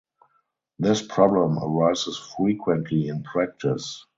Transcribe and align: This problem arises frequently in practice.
This 0.79 1.03
problem 1.05 1.59
arises 1.59 2.17
frequently 2.35 3.07
in 3.07 3.21
practice. 3.21 4.03